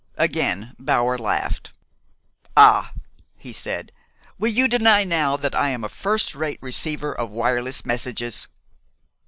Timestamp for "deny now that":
4.67-5.53